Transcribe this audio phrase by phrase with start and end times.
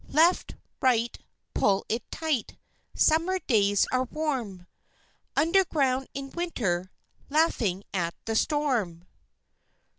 [0.09, 1.15] Left, right,
[1.53, 2.57] pull it tight;
[2.95, 4.65] Summer days are warm;
[5.35, 6.89] Underground in Winter,
[7.29, 9.05] Laughing at the storm!